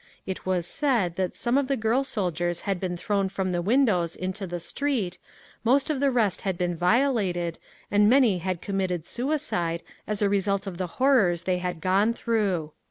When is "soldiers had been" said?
2.03-2.97